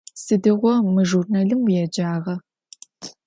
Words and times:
Sıdiğo 0.23 0.73
mı 0.93 1.03
jjurnalım 1.09 1.61
vuêcağa? 1.67 2.35